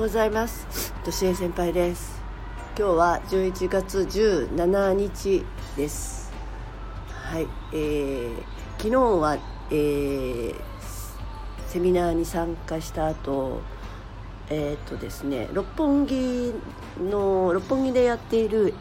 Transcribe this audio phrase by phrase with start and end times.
[0.00, 0.94] ようございます。
[1.04, 2.22] としえ先輩です。
[2.74, 5.44] 今日は11月17日
[5.76, 6.32] です。
[7.06, 8.34] はい、えー、
[8.78, 9.36] 昨日は、
[9.70, 10.54] えー、
[11.68, 13.60] セミナーに参加した後
[14.48, 16.54] えっ、ー、とですね六本木
[16.98, 18.72] の六本木でやっている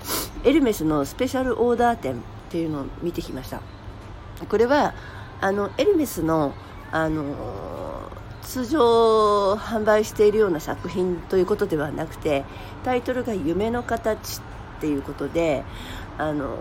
[0.46, 2.16] エルメスのスペシャルオーダー展っ
[2.50, 3.62] ていうのを見てきました。
[4.48, 4.94] これは
[5.42, 6.54] あのエルメスの
[6.94, 8.10] あの
[8.50, 12.46] 通常販売しているような作品ということではなくて
[12.84, 14.40] タイトルが「夢の形」
[14.78, 15.64] っていうことで
[16.18, 16.58] あの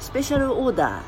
[0.00, 1.02] スペシャルオーダ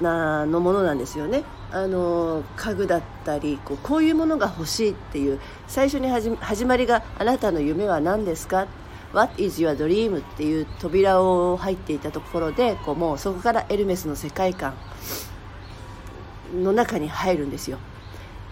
[0.00, 1.42] ーなのものなんですよね
[1.72, 8.68] あの家具だったりこうこういうものが欲しいっていう最初に始まりが「あなたの夢は何ですか?」
[9.12, 10.20] What is your dream?
[10.20, 14.74] っていう扉を入っていたところでこうもうそこからエルメスの世界観
[16.54, 17.78] の中に入るんですよ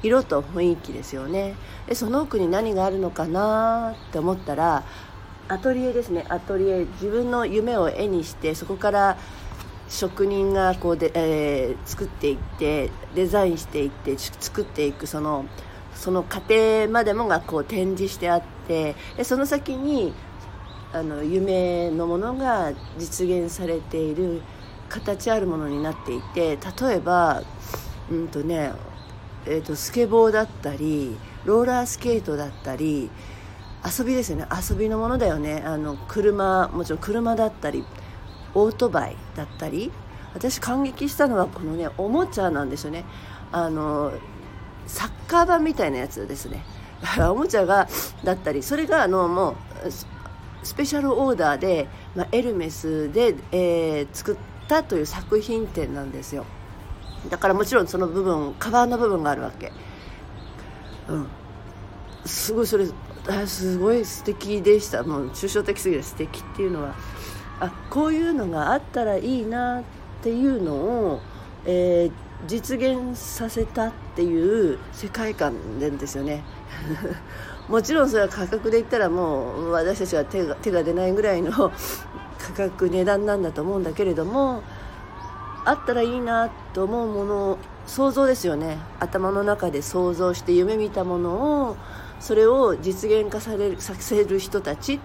[0.02, 1.54] 色と雰囲気ですよね。
[1.86, 4.84] でその奥に何があるのかなって思ったら
[5.48, 6.24] アトリエですね。
[6.28, 6.86] アトリエ。
[6.92, 9.18] 自分の夢を絵にしてそこから
[9.88, 15.44] 職人がこうで、えー、作っていってデザインしていって作っていくその
[15.94, 20.14] その過程までもがこう展示してあってでその先に
[20.92, 24.42] あの夢のものが実現されている
[24.88, 27.42] 形あるものになっていて例えば
[28.10, 28.72] うんとね
[29.50, 33.10] えーと、スケボーだったりローラースケートだったり
[33.84, 34.46] 遊びですよね。
[34.50, 35.62] 遊びのものだよね。
[35.66, 37.84] あの車もちろん車だったり
[38.54, 39.90] オートバイだったり
[40.34, 43.04] 私感激したのはこのねおもちゃなんですよね。
[43.50, 44.12] あの
[44.86, 46.62] サッカー版みたいなやつですね。
[47.02, 47.88] だからおもちゃが
[48.22, 49.56] だったりそれがあのもう
[50.62, 54.36] スペシャルオーダーで、まあ、エルメスで、えー、作っ
[54.68, 56.44] たという作品展なんですよ。
[57.28, 59.72] だからもちろんその部分カバーの部分があるわけ。
[61.08, 61.26] うん。
[62.24, 62.86] すごいそれ
[63.46, 65.02] すごい素敵でした。
[65.02, 66.94] もう抽象的すぎる素敵っていうのは
[67.60, 69.82] あこういうのがあったらいいなっ
[70.22, 71.20] ていうのを、
[71.66, 72.12] えー、
[72.46, 76.42] 実現させたっていう世界観なんですよね。
[77.68, 81.50] もちろんそれは価格で言ったらもう私たちは手が手が出ないぐらいの
[82.38, 84.62] 価格値段なんだと思うんだけれども
[85.64, 88.78] あったらいいなと思うもの想像ですよね。
[88.98, 91.76] 頭の中で想像して夢見たものを
[92.18, 95.00] それを実現化されるさせる人たちっ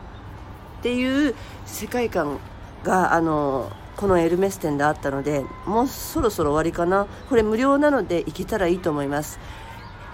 [0.81, 2.39] ていう世界観
[2.83, 7.07] があのこのエルメス店であったのでもうそろそろ終わりかな。
[7.29, 9.39] これ無料なので行けたらいいと思います。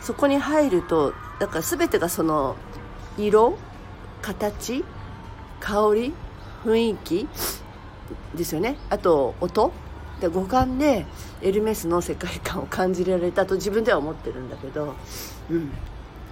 [0.01, 2.55] そこに入るとだから全てがその
[3.17, 3.57] 色
[4.21, 4.83] 形
[5.59, 6.13] 香り
[6.63, 7.27] 雰囲気
[8.35, 8.77] ですよね。
[8.89, 9.71] あと音。
[10.21, 11.05] で五感で
[11.41, 14.93] エルメスの世界観を感じられたと自分では思ってるんだけど、
[15.49, 15.71] うん、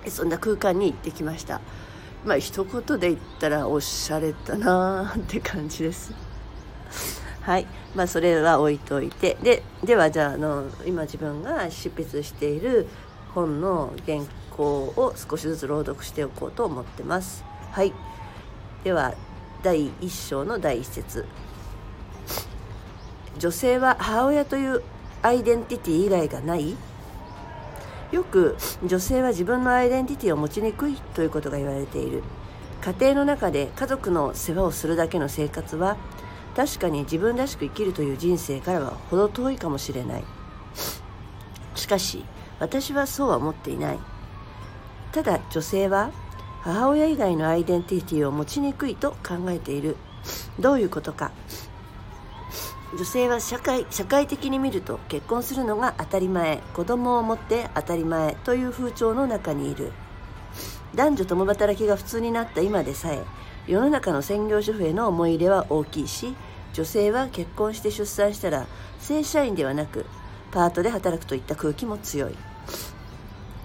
[0.08, 1.60] そんな空間に行ってきました。
[2.24, 6.14] まあ一言で言ったらおしゃれだなーって感じです。
[7.42, 7.66] はい。
[7.96, 9.38] まあそれは置いといて。
[9.42, 12.88] でではじゃああの今自分が執筆している
[13.34, 14.20] 本の原
[14.52, 17.44] 稿を少しずつ朗読しておこうと思ってます。
[17.72, 17.92] はい。
[18.84, 19.16] では
[19.64, 21.26] 第1章の第1節
[23.40, 24.84] 女性は母親という
[25.22, 26.76] アイデンティティ以外がない。
[28.12, 32.22] よく女性は自分のアイデンティティを持ちにくいということが言われている。
[32.82, 35.96] 家庭の中で家族の世話をするだけの生活は
[36.56, 40.24] 確かに自分らしく生きるという人生からは程遠いかもしれない。
[41.76, 42.26] しかし
[42.60, 44.00] 私はそうは思っていない。
[45.14, 46.12] ただ女性は
[46.62, 49.96] 母親以外のアイデンティティを持ちにくいと考えている。
[50.60, 51.32] どういうことか。
[52.92, 59.92] 女性は社会社会的に見ると結婚するのが当たり前子供を持って当たり前という風潮の中にいる。
[60.96, 63.24] 男女共働きが普通になった今でさえ
[63.68, 66.36] 世の中の専業主婦への思い入れは大きいし
[66.74, 68.66] 女性は結婚して出産したら
[69.00, 70.08] 正社員ではなく
[70.52, 72.36] パートで働くといった空気も強い。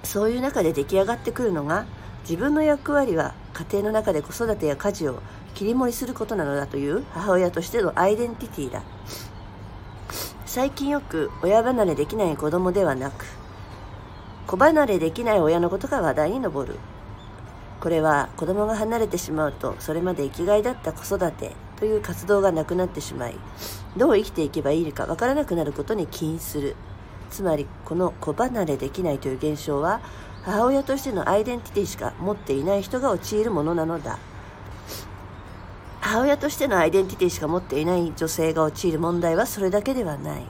[0.03, 1.87] そういう中で出来上がってくるのが
[2.29, 5.23] 自分の役割は家庭の中で子育てや家事を
[5.55, 8.83] 切り盛りすることなのだという母親としてのアイデンティティだ。
[10.47, 13.25] 最近よく親離れできない子供ではなく
[14.47, 16.77] 子離れできない親のことが話題に上る。
[17.81, 23.35] これは子供が離れてしまうとそれまで生きがいだった子育てという活動がなくなってしまい
[23.97, 26.77] どう生きていけばいいかわからなくなることに起因する。
[27.31, 30.01] つまりこの子離れできないという現象は
[30.45, 34.19] 母親としてのアイデンティティしか持っていない人が陥るものなのだ。
[36.15, 40.45] 母親としてのアイデンティティしか持っていない女性が陥る問題はそれだけではない。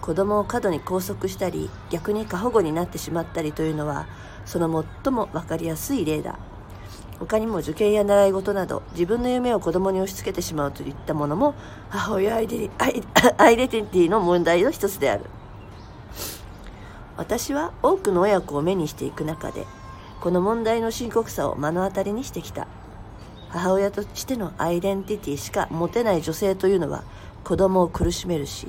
[0.00, 4.06] 子供を過度に拘束したり逆に過保護になってしまったりというのは
[4.46, 6.38] その最も分かりやすい例だ。
[7.18, 11.54] 他にも受験や習い事など自分の夢を子供に押し付けてしまうといったものも
[11.90, 13.02] 母親アイデアイ
[13.36, 15.24] アイデンティティの問題の一つである。
[17.18, 19.66] 私は多くの親子を目にしていく中で
[20.22, 22.66] この問題の深刻さを目の当たりにしてきた。
[23.54, 27.04] 母親としてのアイデンティティしか持てない女性というのは
[27.44, 28.66] 子供を苦しめるし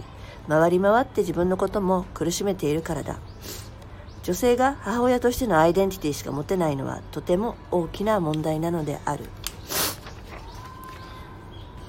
[0.47, 3.17] 回り回って自分のことも苦しめているからだ。
[4.21, 9.25] 女性が母親としてのアイデンティティしか持てないのはとても大きな問題なのである。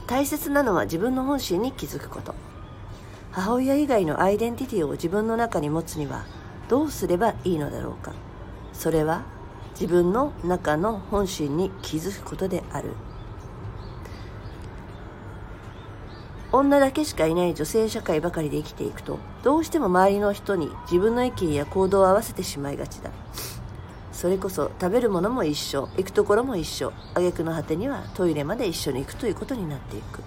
[0.06, 2.34] 大切なのは自分の本心に気づくこと。
[3.32, 6.24] 母親以外のアイデンティティを自分の中に持つには
[6.70, 8.12] どうすればいいのだろうか。
[8.72, 9.24] それは
[9.78, 12.94] 自分の中の本心に気づくことである。
[16.50, 23.10] 女だけしかいない女性社会ばかりで生きていくとどうしても周りの人に自分の意見や行動を合わせてしまいがちだ。
[24.12, 30.22] それこそ食べるものも一緒行くところも一緒挙句の果てにはトイレまで一緒に行くということになっていく。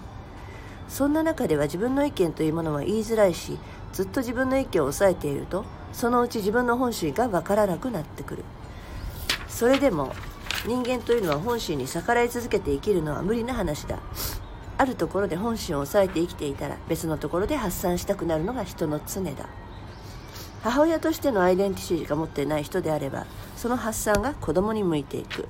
[0.88, 3.58] そんな中では自分の意見というものは言いづらいし
[3.92, 8.44] ずっと自分の意見を抑えているとそのうち自分の本心が分からなくなってくる。
[9.60, 10.10] それでも
[10.66, 13.98] 人間というのは本心に逆らい続けて生きるのは無理な話だ。
[14.78, 19.50] あるところで本心を抑えて生きていたら別のところで発散したくなるのが人の常だ。
[20.62, 25.46] 母親としてのアイデンティティが持っていない人であればその発散が子供に向いていく。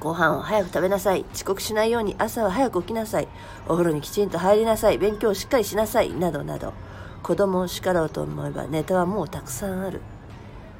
[0.00, 1.24] ご飯を早く食べなさい。
[1.32, 3.28] 遅刻しないように朝は早く起きなさい。
[3.68, 4.98] お風呂にきちんと入りなさい。
[4.98, 6.12] 勉強をしっかりしなさい。
[6.12, 6.74] などなど。
[7.22, 10.00] 子供を叱ろうと思えばネタはもうたくさんある。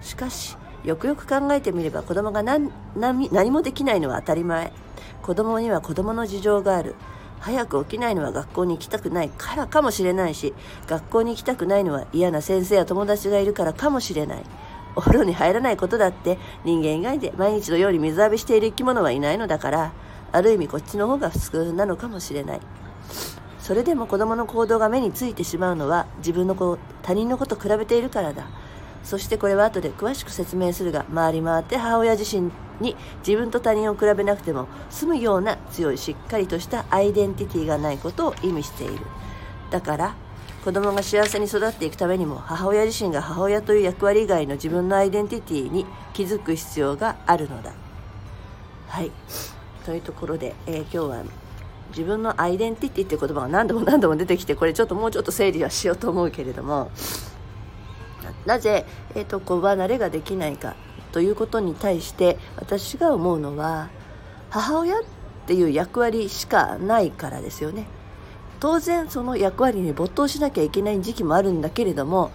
[0.00, 4.72] しかしよくよく考えてみれば子供が何何もできないのは当たり前。
[5.22, 6.94] 子供には子供の事情がある。
[7.40, 10.54] 早く起きないのは学校に行きたくないからかもしれないし
[10.88, 14.42] 学校に行きたくないのは嫌な先生や友達がいるからかもしれない。
[14.96, 19.92] お風呂に入らないことだって人間以外で毎日のように水浴びしている生き物はいないのだから
[20.32, 22.60] ある意味こっちの方が普通なのかもしれない。
[23.60, 28.48] それでも子供の行動が目についてしまうのは自分の子他人の子と比べているからだ。
[29.02, 32.50] そしてこれは後で詳しく説明するが回り回って母親自身
[32.80, 32.96] に
[33.26, 39.04] 自分と他人を比べなくても済むような強いしっかりとしたアイデンティティがないことを意味している。
[39.70, 40.14] だから
[40.64, 47.72] 子供が幸せに育っていくためにも母親自身が母親という役割以外の自分のアイデンティティに気づく必要があるのだ。
[48.88, 49.10] はい。
[49.86, 51.24] というところで、えー、今日は
[51.90, 56.90] 自分のアイデンティティって言葉が何度も何度も出てきてこれちょっともうちょっと整理はしようと思うけれども
[58.48, 60.74] なぜ、えーと、子離れができないか
[61.12, 63.90] ということに対して私が思うのは
[64.48, 65.02] 母親っ
[65.46, 67.86] ていう役割しかないからですよね。
[68.58, 72.32] 当然その役割に没頭しなきゃいけない時期もあるんだけれども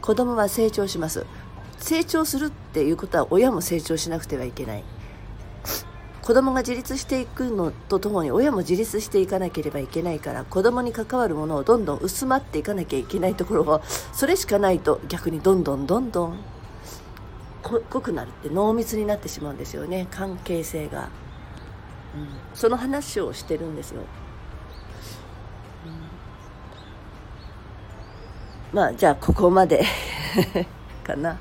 [0.00, 1.26] 子供は成長します。
[1.78, 4.84] 成長するっていうことは親も成長しなくてはいけない。
[6.22, 13.82] 子供が自立していくのとともに親も自立していかなければいけないから子供に関わるものをどんどん薄まっていかなきゃいけないところを
[14.12, 16.38] それしかないと逆にどんどんどんどん
[17.62, 20.08] 濃くなるって濃密になってしまうんですよね。
[20.10, 21.10] 関係性が、
[22.14, 24.02] うん、その話をしてるんですよ、
[28.72, 29.84] うん、まあじゃあここまで
[31.04, 31.38] かな。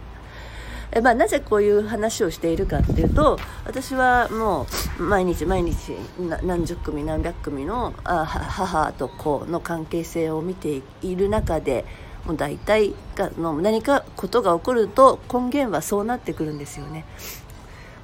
[0.94, 4.68] えまあ、なぜこういう話をしているかっていうと私はも
[5.00, 5.96] う毎日毎日
[6.44, 11.86] 何十組何百組のあ母と子の関係性を見ている中で
[12.26, 17.06] もう大体がの何かことが起こると根源はそうなってくるんですよね。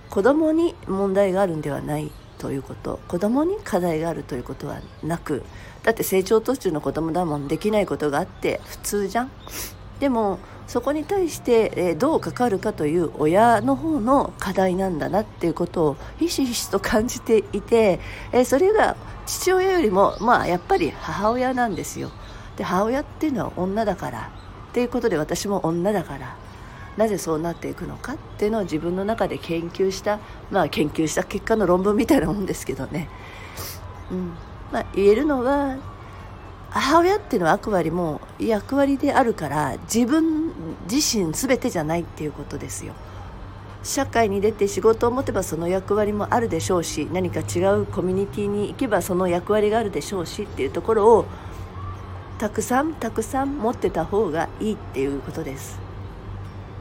[0.10, 3.00] 子供に問題があるんではないということ。
[3.08, 5.44] 子供に課題があるということはなく
[5.84, 7.48] だって成長途中の子供だもん。
[7.48, 9.32] できないことがあって普通じゃん。
[10.00, 18.02] でもそこに対して、えどう関わるかという親の方の課題なんだなっていうことをひしひしと感じていて、
[18.34, 22.12] えそれが父親よりも、まあ、やっぱり母親なんですよ。
[22.58, 24.32] で母親っていうのは女だから
[24.70, 26.36] っていうことで私も女だから
[26.98, 33.10] なぜそうなっていくのかっていうのを自分の中で研究したまあ研究した結果の論文みたいなもんですけどね、
[34.12, 34.34] うん。
[34.72, 35.78] まあ、言えるのは
[36.80, 40.52] 母親っていうのはあくまでも役割であるから自分
[40.90, 42.94] 自身全てじゃないっていうことですよ。
[43.84, 51.26] 社会に出て仕事を持てばその役割もあるでしょうし何か違うコミュニティに行けばその役割があるでしょうしっていうところを
[52.38, 55.80] たくさんたくさん持ってた方がいいっていうことです。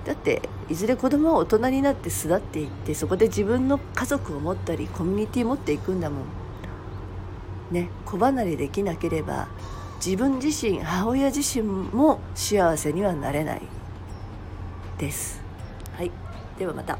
[0.04, 6.24] だっていずれ子供は大人になって巣立っていってそこで自分の家族を持ったりコミュニティ持っていくんだもん。
[7.70, 9.48] ね子離れできなければ
[10.04, 13.62] 自分自身母親自身も幸せにはなれない。
[14.98, 15.42] です。
[15.96, 16.10] はい。
[16.58, 16.98] ではまた。